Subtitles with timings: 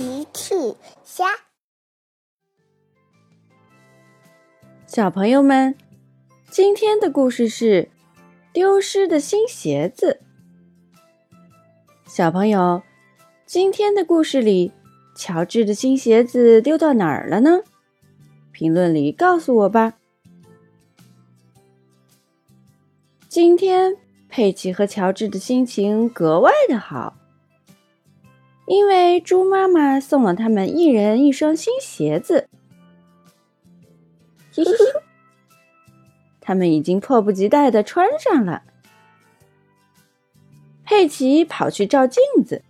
[0.00, 0.54] 奇趣
[1.04, 1.26] 虾，
[4.86, 5.76] 小朋友们，
[6.48, 7.90] 今天的故事是
[8.50, 10.22] 丢失的新鞋子。
[12.06, 12.82] 小朋友，
[13.44, 14.72] 今天的故事里，
[15.14, 17.60] 乔治的新鞋子丢到哪儿了呢？
[18.52, 19.98] 评论里告诉我吧。
[23.28, 23.94] 今天，
[24.30, 27.19] 佩奇和乔治的心情格外的好。
[28.70, 32.48] 因为猪妈妈送了他们一人一双新鞋子，
[34.54, 34.72] 嘿嘿，
[36.40, 38.62] 他们已经迫不及待的穿上了。
[40.84, 42.62] 佩奇跑去照镜子，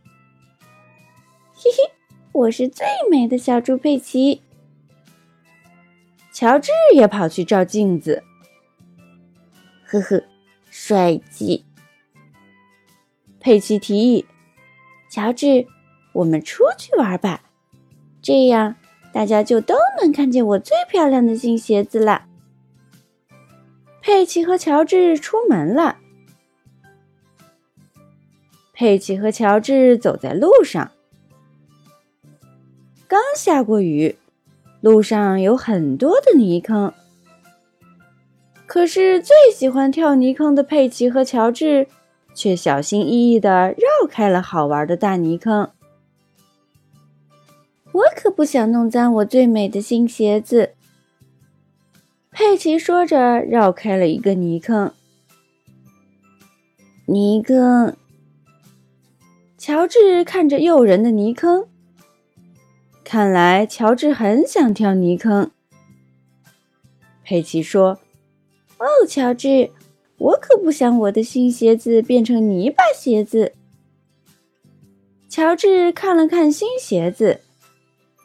[1.52, 1.92] 嘿嘿，
[2.32, 4.40] 我是最美的小猪佩奇。
[6.32, 8.24] 乔治也跑去照镜子，
[9.84, 10.24] 呵呵，
[10.70, 11.66] 帅气。
[13.38, 14.24] 佩奇提议，
[15.10, 15.66] 乔治。
[16.12, 17.42] 我们出去玩吧，
[18.20, 18.76] 这样
[19.12, 22.26] 大家就都能看见我最漂亮的新鞋子了。
[24.02, 25.98] 佩奇和乔治出门了。
[28.72, 30.90] 佩奇和乔治走在路上，
[33.06, 34.16] 刚下过雨，
[34.80, 36.92] 路上有很多的泥坑。
[38.66, 41.88] 可是最喜欢跳泥坑的佩奇和乔治，
[42.32, 45.70] 却小心翼翼的绕开了好玩的大泥坑。
[47.92, 50.74] 我可不想弄脏我最美的新鞋子。
[52.30, 54.92] 佩奇说着，绕开了一个泥坑。
[57.06, 57.96] 泥坑。
[59.58, 61.66] 乔治看着诱人的泥坑，
[63.04, 65.50] 看来乔治很想跳泥坑。
[67.24, 67.98] 佩奇说
[68.78, 69.70] ：“哦，乔治，
[70.16, 73.52] 我可不想我的新鞋子变成泥巴鞋子。”
[75.28, 77.40] 乔治看了看新鞋子。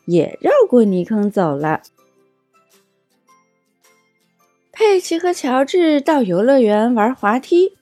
[0.05, 1.81] 也绕过泥坑走了。
[4.71, 7.77] 佩奇和乔治到游乐园玩滑梯，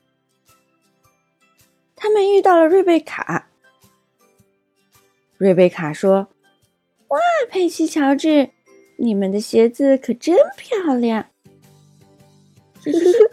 [1.95, 3.49] 他们遇到了瑞贝卡。
[5.37, 6.27] 瑞贝卡说
[7.09, 8.51] ：“哇，佩奇、乔治，
[8.97, 11.25] 你们的鞋子可真漂亮！”
[12.85, 13.31] 呵呵呵，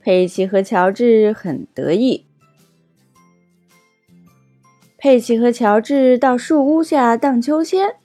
[0.00, 2.26] 佩奇和乔治很得意。
[5.02, 7.96] 佩奇和乔治到树屋下荡秋千，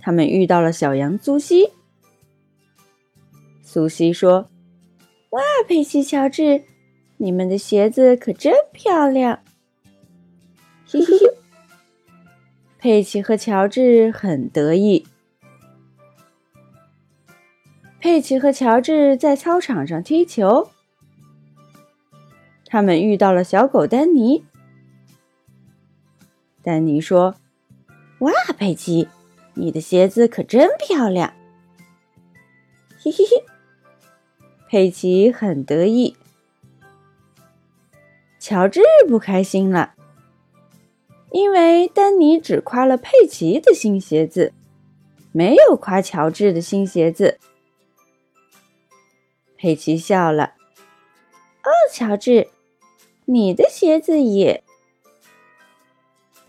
[0.00, 1.70] 他们遇到了小羊苏西。
[3.62, 4.50] 苏西说
[5.30, 6.64] ：“哇，佩奇、乔治，
[7.18, 9.38] 你们的鞋子可真漂亮！”
[10.84, 11.26] 嘿嘿嘿，
[12.76, 15.06] 佩奇和乔治很得意。
[18.00, 20.70] 佩奇和乔治在操场上踢球，
[22.66, 24.44] 他们遇到了小狗丹尼。
[26.64, 27.34] 丹尼说
[28.20, 29.06] ：“哇，佩奇，
[29.52, 31.34] 你的鞋子可真漂亮！”
[32.98, 33.44] 嘿嘿嘿，
[34.70, 36.16] 佩奇很得意。
[38.40, 39.94] 乔治不开心了，
[41.32, 44.54] 因为丹尼只夸了佩奇的新鞋子，
[45.32, 47.38] 没有夸乔治的新鞋子。
[49.58, 50.54] 佩奇笑了
[51.62, 52.48] ：“哦，乔治，
[53.26, 54.62] 你的鞋子也……”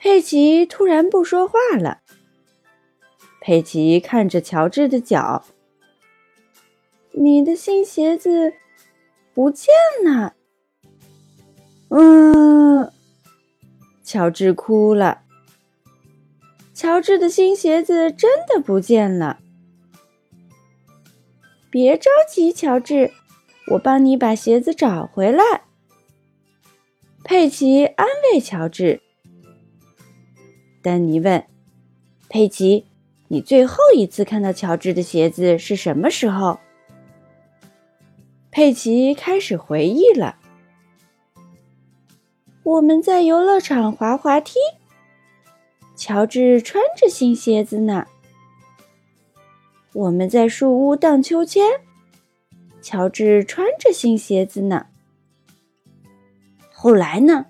[0.05, 2.01] 佩奇突然不说话了。
[3.41, 5.43] 佩奇看着乔治的脚
[7.13, 8.53] ：“你的新鞋子
[9.33, 9.73] 不见
[10.03, 10.35] 了。”
[11.89, 12.93] 嗯，
[14.03, 15.23] 乔治哭了。
[16.71, 19.39] 乔治的新鞋子真的不见了。
[21.71, 23.11] 别着急，乔治，
[23.71, 25.63] 我帮你把鞋子找回来。
[27.23, 29.01] 佩奇安慰乔治。
[30.85, 31.43] 丹尼问
[32.29, 32.85] ：“佩奇，
[33.29, 36.59] 你最后一次看到乔治的鞋子是什么时候？”
[38.51, 40.37] 佩奇开始回忆了
[42.61, 44.59] ：“我们在游乐场滑滑梯，
[45.95, 48.05] 乔治穿着新鞋子呢。
[49.93, 51.63] 我们在树屋荡秋千，
[52.83, 54.85] 乔治穿着新鞋子呢。
[56.71, 57.47] 后来呢？”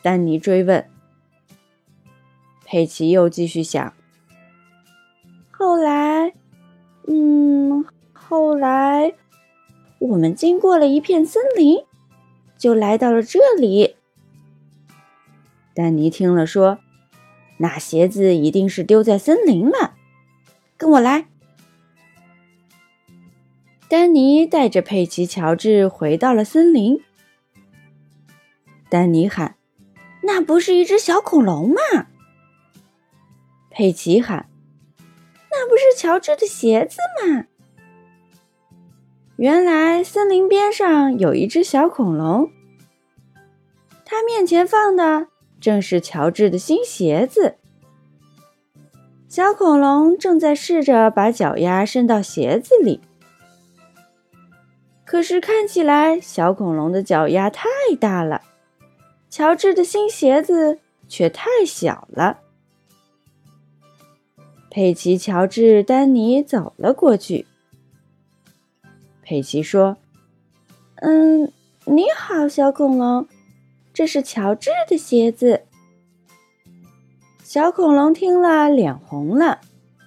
[0.00, 0.89] 丹尼追问。
[2.70, 3.92] 佩奇又继续想。
[5.50, 6.32] 后来，
[7.08, 9.12] 嗯，后来，
[9.98, 11.78] 我们经过了一片森林，
[12.56, 13.96] 就来到了这里。
[15.74, 16.78] 丹尼听了说
[17.58, 19.96] ：“那鞋子一定是丢在森林了。”
[20.78, 21.26] 跟我来。
[23.88, 27.02] 丹尼带着佩奇、乔治回到了森林。
[28.88, 29.56] 丹尼喊
[30.22, 32.06] ：“那不是一只小恐龙吗？
[33.70, 34.48] 佩奇喊
[35.50, 37.46] ：“那不是乔治的鞋子吗？”
[39.36, 42.50] 原来森林边上有一只小恐龙，
[44.04, 45.28] 它面前放的
[45.58, 47.54] 正是乔治的新鞋子。
[49.28, 53.00] 小恐龙正在试着把脚丫伸到鞋子里，
[55.06, 57.68] 可是看起来小恐龙的脚丫太
[58.00, 58.42] 大了，
[59.30, 62.40] 乔治的新鞋子却太小了。
[64.70, 67.44] 佩奇、乔治、丹尼走了过去。
[69.20, 69.96] 佩奇说
[71.02, 71.52] ：“嗯，
[71.86, 73.26] 你好，小恐龙，
[73.92, 75.62] 这是乔治的鞋子。”
[77.42, 79.60] 小恐龙听了，脸红了。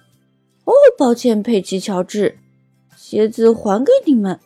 [0.64, 2.38] “哦，抱歉，佩奇、乔治，
[2.96, 4.40] 鞋子还给你们。”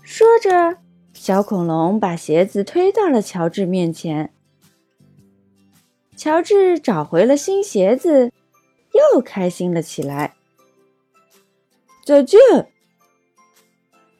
[0.00, 0.78] 说着，
[1.12, 4.32] 小恐龙把鞋子推到了乔治面前。
[6.16, 8.30] 乔治找回了新鞋子，
[8.94, 10.34] 又开心了起来。
[12.04, 12.38] 再见。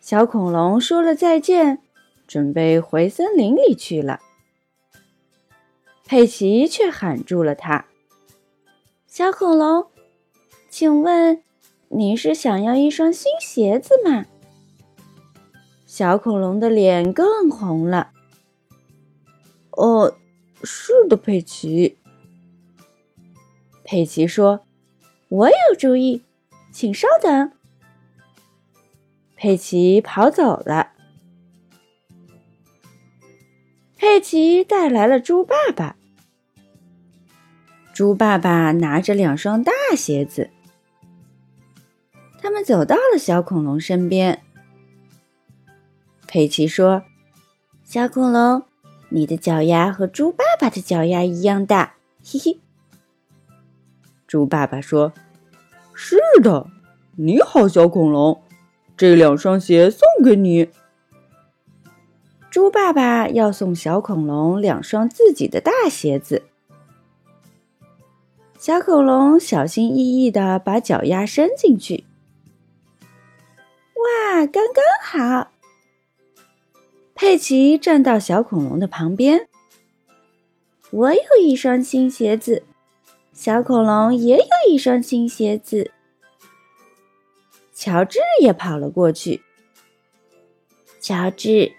[0.00, 1.80] 小恐龙说了再见，
[2.26, 4.20] 准备回森林里去了。
[6.04, 7.86] 佩奇却喊住了他
[9.08, 9.86] ：“小恐龙，
[10.68, 11.42] 请问
[11.88, 14.26] 你是想要一双新鞋子吗？”
[15.86, 18.10] 小恐龙的脸更红了。
[19.72, 20.14] “哦，
[20.62, 21.96] 是的，佩奇。”
[23.84, 24.64] 佩奇说
[25.28, 26.24] ：“我有主意，
[26.72, 27.52] 请稍等。”
[29.36, 30.92] 佩奇跑走了。
[33.96, 35.96] 佩奇带来了猪爸爸。
[37.92, 40.50] 猪爸爸拿着两双大鞋子。
[42.40, 44.42] 他们走到了小恐龙身边。
[46.26, 47.04] 佩奇说
[47.84, 48.64] ：“小恐龙，
[49.10, 52.63] 你的脚丫和猪爸爸的脚丫一样大。”嘿嘿。
[54.34, 55.12] 猪爸爸说
[55.94, 56.66] ：“是的，
[57.14, 58.42] 你好，小恐龙。”
[58.98, 60.70] 这两双鞋送给你。
[62.50, 66.42] 猪爸爸要送小恐龙两双自己的大鞋子。
[68.58, 72.02] 小恐龙小心翼翼的把脚丫伸进去。
[73.94, 75.52] 哇，刚刚好！
[77.14, 79.46] 佩奇站到小恐龙的旁边。
[80.90, 82.64] 我有一双新鞋子，
[83.34, 85.90] 小恐龙也有一双新鞋子。
[87.74, 89.42] 乔治也跑了过去。
[91.00, 91.72] 乔治，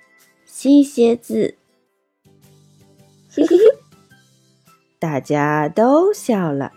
[0.45, 1.57] 新鞋子，
[3.31, 3.63] 嘿嘿嘿，
[4.99, 6.73] 大家都笑了。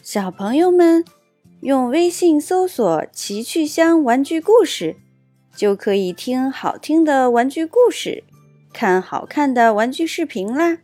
[0.00, 1.04] 小朋友们，
[1.60, 4.96] 用微信搜索“奇趣箱玩具故事”，
[5.54, 8.22] 就可以听好听的玩具故事，
[8.72, 10.78] 看好看的玩具视频啦。